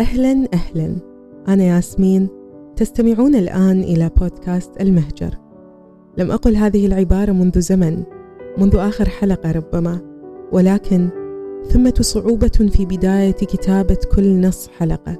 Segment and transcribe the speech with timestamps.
[0.00, 0.96] أهلا أهلا.
[1.48, 2.28] أنا ياسمين
[2.76, 5.34] تستمعون الآن إلى بودكاست المهجر.
[6.18, 8.02] لم أقل هذه العبارة منذ زمن
[8.58, 10.00] منذ آخر حلقة ربما.
[10.52, 11.08] ولكن
[11.68, 15.16] ثمة صعوبة في بداية كتابة كل نص حلقة.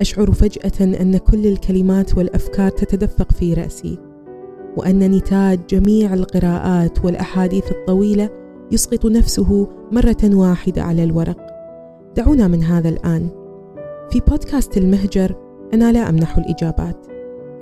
[0.00, 3.98] أشعر فجأة أن كل الكلمات والأفكار تتدفق في رأسي
[4.76, 8.30] وأن نتاج جميع القراءات والأحاديث الطويلة
[8.72, 11.46] يسقط نفسه مرة واحدة على الورق.
[12.16, 13.45] دعونا من هذا الآن.
[14.10, 15.34] في بودكاست المهجر
[15.74, 17.06] أنا لا أمنح الإجابات.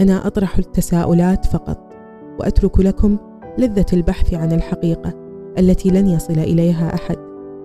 [0.00, 1.78] أنا أطرح التساؤلات فقط
[2.40, 3.16] وأترك لكم
[3.58, 5.12] لذة البحث عن الحقيقة
[5.58, 7.16] التي لن يصل إليها أحد.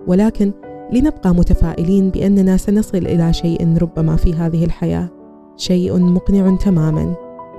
[0.07, 0.51] ولكن
[0.93, 5.09] لنبقى متفائلين بأننا سنصل إلى شيء ربما في هذه الحياة.
[5.57, 7.13] شيء مقنع تماما.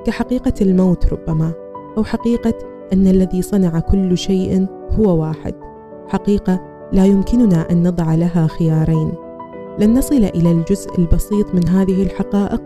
[0.05, 1.52] كحقيقة الموت ربما
[1.98, 2.55] أو حقيقة
[2.93, 4.66] أن الذي صنع كل شيء
[4.98, 5.55] هو واحد.
[6.09, 6.60] حقيقة
[6.93, 9.12] لا يمكننا أن نضع لها خيارين.
[9.79, 12.63] لن نصل إلى الجزء البسيط من هذه الحقائق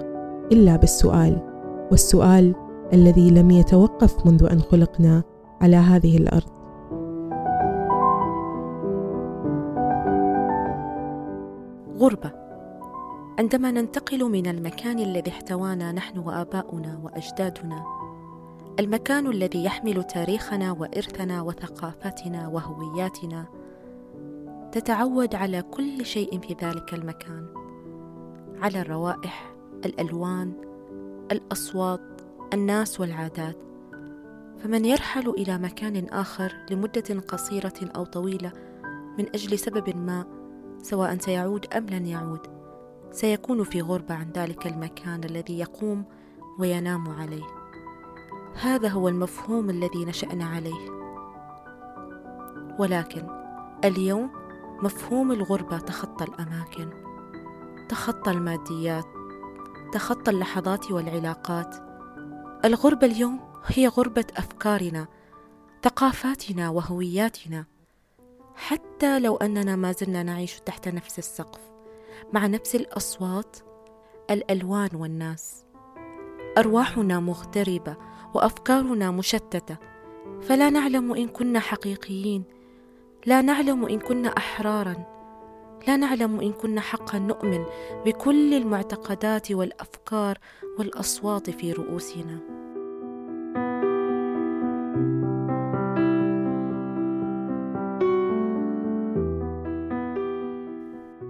[0.53, 1.39] إلا بالسؤال
[1.91, 2.55] والسؤال
[2.93, 5.23] الذي لم يتوقف منذ أن خلقنا
[5.61, 6.55] على هذه الأرض.
[11.99, 12.45] غربة.
[13.39, 17.85] عندما ننتقل من المكان الذي احتوانا نحن وآباؤنا وأجدادنا
[18.81, 23.47] المكان الذي يحمل تاريخنا وإرثنا وثقافتنا وهوياتنا
[24.75, 27.47] تتعود على كل شيء في ذلك المكان
[28.63, 30.53] على الروائح الألوان
[31.33, 32.01] الأصوات
[32.55, 33.57] الناس والعادات.
[34.59, 38.53] فمن يرحل إلى مكان آخر لمدة قصيرة أو طويلة
[39.19, 40.25] من أجل سبب ما
[40.83, 42.41] سواء سيعود أم لن يعود
[43.11, 46.05] سيكون في غربة عن ذلك المكان الذي يقوم
[46.59, 47.47] وينام عليه.
[48.63, 50.91] هذا هو المفهوم الذي نشأنا عليه.
[52.79, 53.27] ولكن
[53.85, 54.44] اليوم
[54.83, 56.91] مفهوم الغربة تخطى الأماكن
[57.89, 59.05] تخطى الماديات
[59.93, 61.77] تخطى اللحظات والعلاقات.
[62.65, 65.07] الغربة اليوم هي غربة أفكارنا
[65.83, 67.65] ثقافاتنا وهوياتنا.
[68.55, 71.61] حتى لو أننا ما زلنا نعيش تحت نفس السقف
[72.33, 73.57] مع نفس الأصوات
[74.31, 75.65] الألوان والناس.
[76.59, 77.97] أرواحنا مغتربة
[78.35, 79.77] وأفكارنا مشتتة
[80.43, 82.54] فلا نعلم إن كنا حقيقيين.
[83.27, 84.95] لا نعلم إن كنا أحرارا
[85.89, 87.65] لا نعلم إن كنا حقا نؤمن
[88.07, 90.39] بكل المعتقدات والأفكار
[90.79, 92.39] والأصوات في رؤوسنا.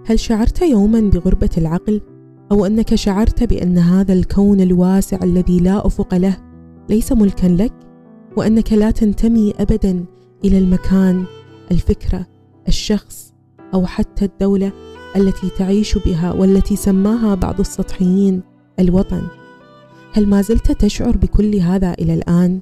[0.07, 2.01] هل شعرت يوما بغربة العقل؟
[2.51, 6.37] أو أنك شعرت بأن هذا الكون الواسع الذي لا أفق له
[6.89, 7.73] ليس ملكا لك؟
[8.37, 10.05] وأنك لا تنتمي ابدا
[10.45, 11.25] إلى المكان
[11.71, 12.25] الفكرة
[12.67, 13.33] الشخص
[13.73, 14.71] أو حتى الدولة
[15.15, 18.41] التي تعيش بها والتي سماها بعض السطحيين
[18.79, 19.21] الوطن.
[20.13, 22.61] هل ما زلت تشعر بكل هذا إلى الآن؟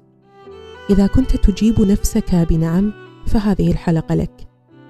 [0.89, 2.93] إذا كنت تجيب نفسك بنعم
[3.25, 4.47] فهذه الحلقة لك.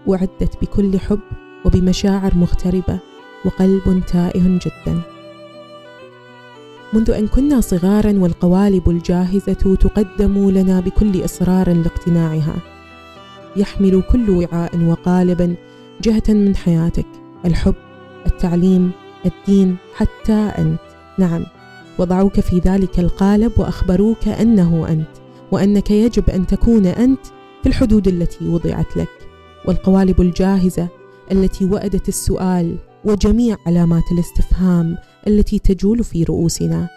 [0.07, 1.19] وعدت بكل حب
[1.65, 2.99] وبمشاعر مغتربة
[3.45, 5.01] وقلب تائه جدا.
[6.93, 12.72] منذ أن كنا صغارا والقوالب الجاهزة تقدم لنا بكل إصرار لاقتناعها.
[13.55, 15.55] يحمل كل وعاء وقالب
[16.01, 17.05] جهة من حياتك
[17.45, 17.75] الحب
[18.25, 18.91] التعليم
[19.25, 20.79] الدين حتى أنت.
[21.19, 21.45] نعم
[21.99, 25.07] وضعوك في ذلك القالب وأخبروك أنه أنت
[25.51, 27.25] وأنك يجب أن تكون أنت
[27.63, 29.09] في الحدود التي وضعت لك.
[29.65, 30.87] والقوالب الجاهزة
[31.31, 32.75] التي وأدت السؤال
[33.05, 34.97] وجميع علامات الاستفهام
[35.27, 36.89] التي تجول في رؤوسنا.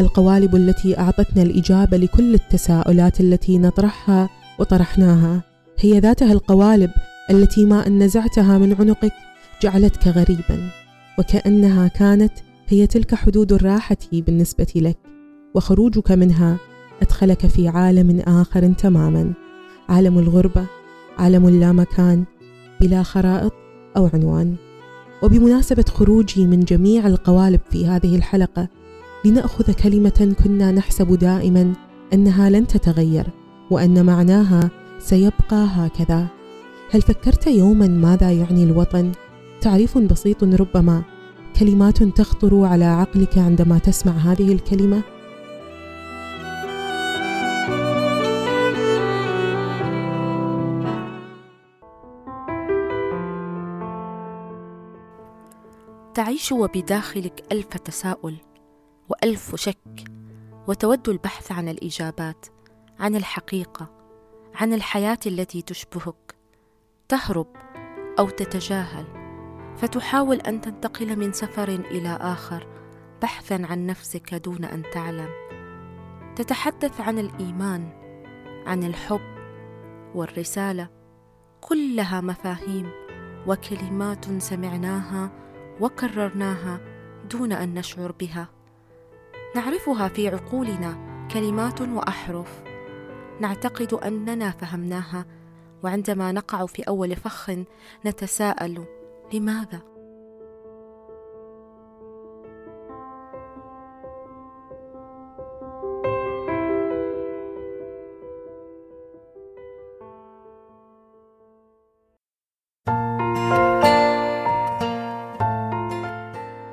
[0.00, 4.28] القوالب التي أعطتنا الإجابة لكل التساؤلات التي نطرحها
[4.60, 5.42] وطرحناها.
[5.78, 6.90] هي ذاتها القوالب
[7.30, 9.12] التي ما أن نزعتها من عنقك
[9.62, 10.70] جعلتك غريبا
[11.18, 12.32] وكأنها كانت
[12.68, 14.98] هي تلك حدود الراحة بالنسبة لك
[15.54, 16.56] وخروجك منها
[17.02, 19.32] أدخلك في عالم آخر تماما
[19.88, 20.66] عالم الغربة
[21.18, 22.24] عالم اللامكان
[22.80, 23.52] بلا خرائط
[23.96, 24.54] أو عنوان.
[25.22, 28.68] وبمناسبة خروجي من جميع القوالب في هذه الحلقة
[29.24, 31.72] لنأخذ كلمة كنا نحسب دائما
[32.12, 33.26] أنها لن تتغير.
[33.70, 36.26] وأن معناها سيبقى هكذا.
[36.90, 39.12] هل فكرت يوما ماذا يعني الوطن؟
[39.60, 41.02] تعريف بسيط ربما.
[41.58, 45.02] كلمات تخطر على عقلك عندما تسمع هذه الكلمة؟
[56.14, 58.36] تعيش وبداخلك ألف تساؤل
[59.08, 60.04] وألف شك
[60.68, 62.46] وتود البحث عن الإجابات.
[63.00, 63.90] عن الحقيقة
[64.54, 66.34] عن الحياة التي تشبهك.
[67.08, 67.46] تهرب
[68.18, 69.04] أو تتجاهل
[69.76, 72.66] فتحاول أن تنتقل من سفر إلى آخر
[73.22, 75.28] بحثا عن نفسك دون أن تعلم.
[76.36, 77.88] تتحدث عن الإيمان
[78.66, 79.38] عن الحب
[80.14, 80.88] والرسالة
[81.60, 82.90] كلها مفاهيم
[83.46, 85.30] وكلمات سمعناها
[85.80, 86.80] وكررناها
[87.30, 88.48] دون أن نشعر بها.
[89.56, 90.98] نعرفها في عقولنا
[91.32, 92.69] كلمات وأحرف.
[93.40, 95.24] نعتقد أننا فهمناها
[95.82, 97.50] وعندما نقع في أول فخ
[98.06, 98.84] نتساءل
[99.34, 99.80] لماذا؟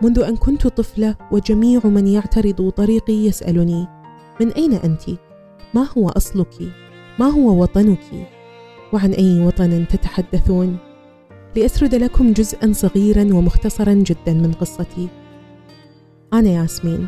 [0.02, 3.88] منذ أن كنت طفلة وجميع من يعترض طريقي يسألني
[4.42, 5.27] من أين أنت؟
[5.78, 6.72] ما هو أصلك؟
[7.20, 8.28] ما هو وطنك؟
[8.94, 10.78] وعن أي وطن تتحدثون؟
[11.56, 15.08] لأسرد لكم جزءا صغيرا ومختصرا جدا من قصتي.
[16.34, 17.08] أنا ياسمين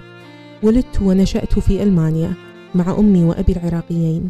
[0.64, 2.34] ولدت ونشأت في ألمانيا
[2.76, 4.30] مع أمي وأبي العراقيين.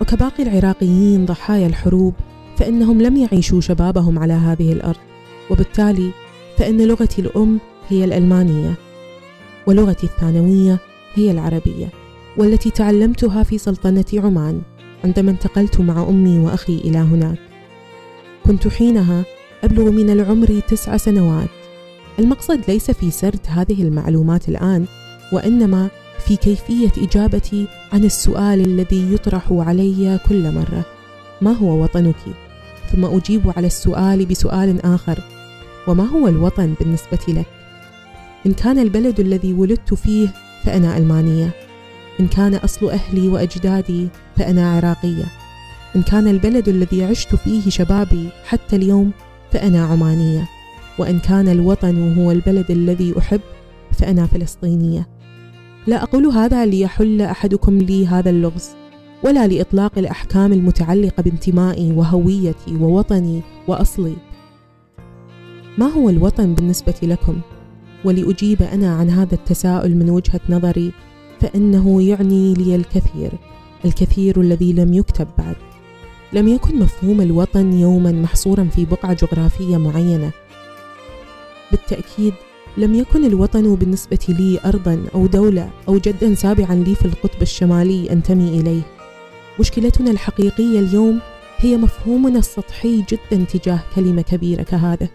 [0.00, 2.14] وكباقي العراقيين ضحايا الحروب
[2.56, 5.00] فإنهم لم يعيشوا شبابهم على هذه الأرض.
[5.50, 6.10] وبالتالي
[6.58, 7.58] فإن لغتي الأم
[7.88, 8.74] هي الألمانية
[9.66, 10.78] ولغتي الثانوية
[11.14, 12.05] هي العربية.
[12.38, 14.62] والتي تعلمتها في سلطنة عمان
[15.04, 17.38] عندما انتقلت مع أمي وأخي إلى هناك.
[18.46, 19.24] كنت حينها
[19.64, 21.48] أبلغ من العمر تسع سنوات.
[22.18, 24.86] المقصد ليس في سرد هذه المعلومات الآن
[25.32, 25.88] وإنما
[26.26, 30.84] في كيفية إجابتي عن السؤال الذي يطرح علي كل مرة.
[31.40, 32.16] ما هو وطنك؟
[32.92, 35.18] ثم أجيب على السؤال بسؤال آخر.
[35.88, 37.46] وما هو الوطن بالنسبة لك؟
[38.46, 40.28] إن كان البلد الذي ولدت فيه
[40.64, 41.65] فأنا ألمانية.
[42.20, 45.24] إن كان أصل أهلي وأجدادي فأنا عراقية.
[45.96, 49.10] إن كان البلد الذي عشت فيه شبابي حتى اليوم
[49.52, 50.48] فأنا عمانية.
[50.98, 53.40] وإن كان الوطن هو البلد الذي أحب
[53.92, 55.08] فأنا فلسطينية.
[55.86, 58.68] لا أقول هذا ليحل أحدكم لي هذا اللغز
[59.24, 64.16] ولا لإطلاق الأحكام المتعلقة بانتمائي وهويتي ووطني وأصلي.
[65.78, 67.40] ما هو الوطن بالنسبة لكم؟
[68.04, 70.92] ولأجيب أنا عن هذا التساؤل من وجهة نظري
[71.40, 73.32] فإنه يعني لي الكثير
[73.84, 75.56] الكثير الذي لم يكتب بعد.
[76.32, 80.30] لم يكن مفهوم الوطن يوما محصورا في بقعة جغرافية معينة.
[81.70, 82.34] بالتأكيد
[82.76, 88.12] لم يكن الوطن بالنسبة لي أرضا أو دولة أو جدا سابعا لي في القطب الشمالي
[88.12, 88.82] أنتمي إليه.
[89.60, 91.20] مشكلتنا الحقيقية اليوم
[91.58, 95.08] هي مفهومنا السطحي جدا تجاه كلمة كبيرة كهذا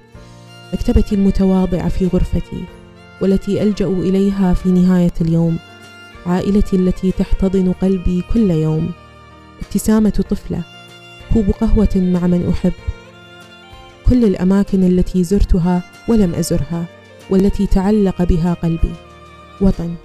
[0.74, 2.64] مكتبتي المتواضعة في غرفتي
[3.22, 5.58] والتي ألجأ إليها في نهاية اليوم.
[6.26, 8.92] عائلتي التي تحتضن قلبي كل يوم.
[9.62, 10.64] ابتسامة طفلة.
[11.34, 12.74] كوب قهوة مع من أحب.
[14.10, 16.86] كل الأماكن التي زرتها ولم أزرها
[17.30, 18.94] والتي تعلق بها قلبي.
[19.62, 19.96] وطن.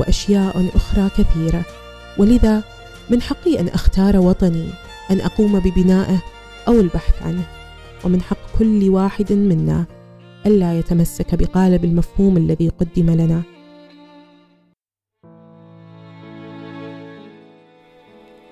[0.00, 1.64] وأشياء أخرى كثيرة.
[2.18, 2.62] ولذا
[3.10, 4.68] من حقي أن أختار وطني
[5.10, 6.22] أن أقوم ببنائه
[6.68, 7.46] أو البحث عنه.
[8.04, 9.84] ومن حق كل واحد منا
[10.46, 13.42] ألا يتمسك بقالب المفهوم الذي قدم لنا.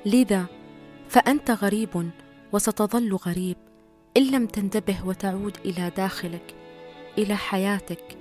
[0.06, 0.46] لذا؟
[1.08, 2.10] فأنت غريب
[2.52, 3.56] وستظل غريب
[4.16, 6.54] إن لم تنتبه وتعود إلى داخلك
[7.18, 8.18] إلى حياتك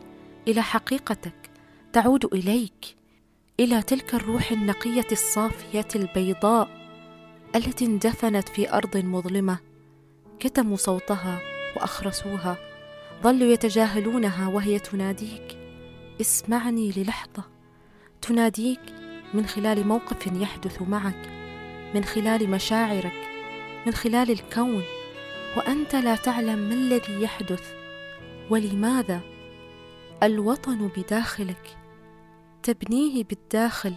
[0.47, 1.49] إلى حقيقتك
[1.93, 2.95] تعود إليك
[3.59, 6.69] إلى تلك الروح النقية الصافية البيضاء
[7.55, 9.57] التي اندفنت في أرض مظلمة
[10.39, 11.39] كتموا صوتها
[11.75, 12.57] وأخرسوها
[13.23, 15.57] ظلوا يتجاهلونها وهي تناديك
[16.21, 17.43] اسمعني للحظة
[18.21, 18.81] تناديك
[19.33, 21.40] من خلال موقف يحدث معك.
[21.95, 23.29] من خلال مشاعرك
[23.85, 24.83] من خلال الكون.
[25.57, 27.73] وأنت لا تعلم ما الذي يحدث
[28.49, 29.21] ولماذا
[30.23, 31.77] الوطن بداخلك
[32.63, 33.93] تبنيه بالداخل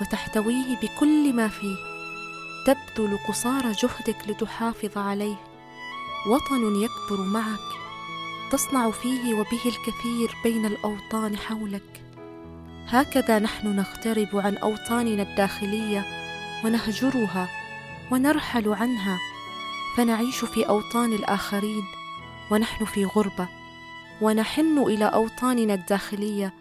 [0.00, 1.76] وتحتويه بكل ما فيه.
[2.66, 5.36] تبذل قصارى جهدك لتحافظ عليه.
[6.26, 7.70] وطن يكبر معك
[8.52, 12.02] تصنع فيه وبه الكثير بين الأوطان حولك.
[12.86, 16.23] هكذا نحن نغترب عن أوطاننا الداخلية
[16.64, 17.48] ونهجرها
[18.10, 19.18] ونرحل عنها
[19.96, 21.84] فنعيش في أوطان الآخرين
[22.50, 23.48] ونحن في غربة
[24.20, 26.54] ونحن إلى أوطاننا الداخلية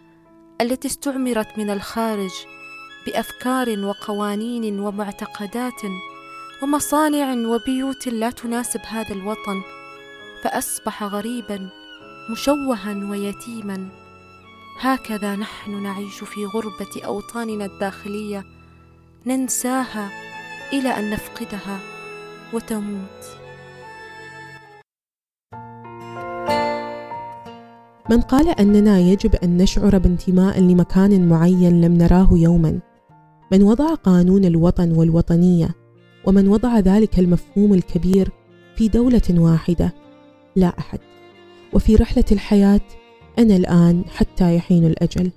[0.62, 2.32] التي استعمرت من الخارج
[3.06, 5.82] بأفكار وقوانين ومعتقدات
[6.64, 9.62] ومصانع وبيوت لا تناسب هذا الوطن
[10.44, 11.70] فأصبح غريبا
[12.30, 13.90] مشوها ويتيما.
[14.80, 18.53] هكذا نحن نعيش في غربة أوطاننا الداخلية
[19.28, 20.10] ننساها
[20.74, 21.80] إلى أن نفقدها
[22.54, 23.24] وتموت.
[28.10, 32.80] من قال أننا يجب أن نشعر بانتماء لمكان معين لم نراه يوما.
[33.52, 35.70] من وضع قانون الوطن والوطنية
[36.26, 38.30] ومن وضع ذلك المفهوم الكبير
[38.76, 39.94] في دولة واحدة
[40.56, 41.00] لا أحد.
[41.74, 42.82] وفي رحلة الحياة
[43.40, 45.32] أنا الآن حتى يحين الأجل.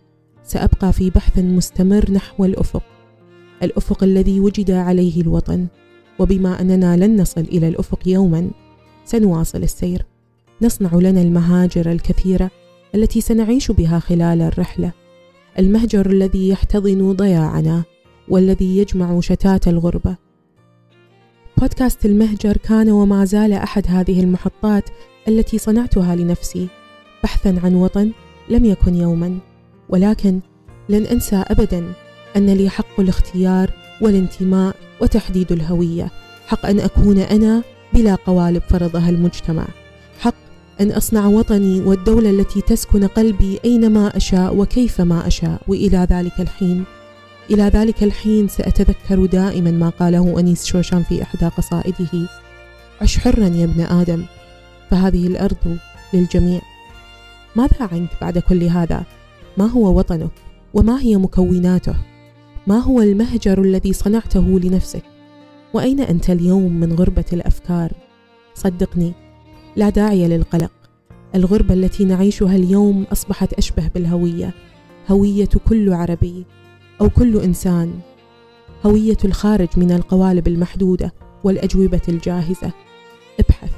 [0.44, 2.95] سأبقى في بحث مستمر نحو الأفق.
[3.62, 5.66] الأفق الذي وجد عليه الوطن.
[6.18, 8.50] وبما أننا لن نصل إلى الأفق يوما
[9.04, 10.06] سنواصل السير.
[10.62, 12.50] نصنع لنا المهاجر الكثيرة
[12.94, 14.92] التي سنعيش بها خلال الرحلة.
[15.58, 17.84] المهجر الذي يحتضن ضياعنا
[18.28, 20.16] والذي يجمع شتات الغربة.
[21.58, 24.84] بودكاست المهجر كان وما زال أحد هذه المحطات
[25.28, 26.68] التي صنعتها لنفسي
[27.24, 28.12] بحثا عن وطن
[28.48, 29.38] لم يكن يوما.
[29.88, 30.40] ولكن
[30.88, 31.92] لن أنسى أبدا
[32.36, 36.10] أن لي حق الاختيار والانتماء وتحديد الهوية
[36.46, 37.62] حق أن أكون أنا
[37.94, 39.66] بلا قوالب فرضها المجتمع
[40.20, 40.34] حق
[40.80, 46.84] أن أصنع وطني والدولة التي تسكن قلبي أينما أشاء وكيفما أشاء وإلى ذلك الحين
[47.50, 52.28] إلى ذلك الحين سأتذكر دائما ما قاله أنيس شوشان في إحدى قصائده
[53.00, 54.24] عش حرا يا ابن آدم
[54.90, 55.78] فهذه الأرض
[56.12, 56.60] للجميع
[57.56, 59.04] ماذا عنك بعد كل هذا؟
[59.56, 60.30] ما هو وطنك؟
[60.74, 61.94] وما هي مكوناته؟
[62.66, 65.02] ما هو المهجر الذي صنعته لنفسك؟
[65.74, 67.92] وأين أنت اليوم من غربة الأفكار؟
[68.54, 69.12] صدقني
[69.76, 70.72] لا داعي للقلق.
[71.34, 74.54] الغربة التي نعيشها اليوم أصبحت أشبه بالهوية
[75.10, 76.44] هوية كل عربي
[77.00, 77.92] أو كل إنسان.
[78.86, 82.72] هوية الخارج من القوالب المحدودة والأجوبة الجاهزة.
[83.40, 83.70] ابحث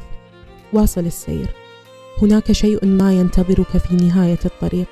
[0.73, 1.49] واصل السير.
[2.23, 4.87] هناك شيء ما ينتظرك في نهاية الطريق.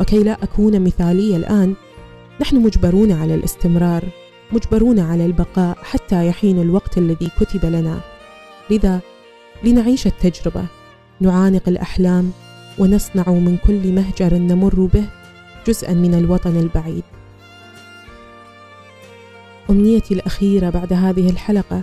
[0.00, 1.74] وكي لا أكون مثالية الآن
[2.40, 4.04] نحن مجبرون على الاستمرار
[4.52, 8.00] مجبرون على البقاء حتى يحين الوقت الذي كتب لنا.
[8.70, 9.00] لذا
[9.64, 10.64] لنعيش التجربة
[11.20, 12.30] نعانق الأحلام
[12.78, 15.04] ونصنع من كل مهجر نمر به
[15.66, 17.02] جزءا من الوطن البعيد.
[19.70, 21.82] أمنيتي الأخيرة بعد هذه الحلقة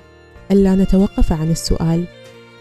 [0.51, 2.06] ألا نتوقف عن السؤال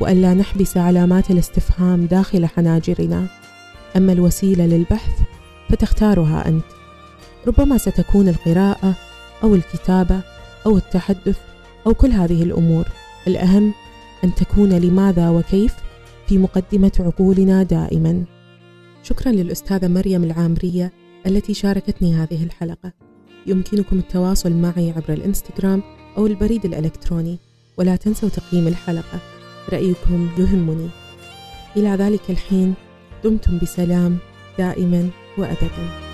[0.00, 3.26] وألا نحبس علامات الاستفهام داخل حناجرنا.
[3.96, 5.12] أما الوسيلة للبحث
[5.68, 6.77] فتختارها أنت.
[7.46, 8.94] ربما ستكون القراءة
[9.42, 10.20] أو الكتابة
[10.66, 11.38] أو التحدث
[11.86, 12.88] أو كل هذه الأمور.
[13.26, 13.74] الأهم
[14.24, 15.74] أن تكون لماذا وكيف
[16.26, 18.24] في مقدمة عقولنا دائما.
[19.02, 20.92] شكرا للأستاذة مريم العامرية
[21.26, 22.92] التي شاركتني هذه الحلقة.
[23.46, 25.82] يمكنكم التواصل معي عبر الإنستغرام
[26.16, 27.38] أو البريد الإلكتروني
[27.76, 29.18] ولا تنسوا تقييم الحلقة.
[29.72, 30.88] رأيكم يهمني.
[31.76, 32.74] إلى ذلك الحين
[33.24, 34.18] دمتم بسلام
[34.58, 36.07] دائما وأبدا.